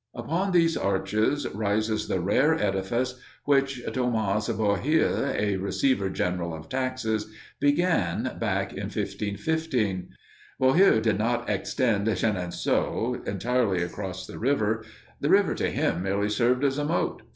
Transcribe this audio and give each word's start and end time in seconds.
Upon 0.15 0.51
these 0.51 0.75
arches 0.75 1.47
rises 1.49 2.07
the 2.07 2.19
rare 2.19 2.55
edifice 2.55 3.19
which 3.45 3.83
Thomas 3.93 4.49
Bohier, 4.49 5.35
a 5.37 5.57
receiver 5.57 6.09
general 6.09 6.55
of 6.55 6.69
taxes, 6.69 7.31
began 7.59 8.23
back 8.39 8.71
in 8.73 8.85
1515. 8.85 10.09
Bohier 10.59 10.99
did 11.03 11.19
not 11.19 11.47
extend 11.47 12.07
Chenonceaux 12.17 13.21
entirely 13.27 13.83
across 13.83 14.25
the 14.25 14.39
river. 14.39 14.83
The 15.19 15.29
river 15.29 15.53
to 15.53 15.69
him, 15.69 16.01
merely 16.01 16.29
served 16.29 16.63
as 16.63 16.79
a 16.79 16.83
moat. 16.85 17.21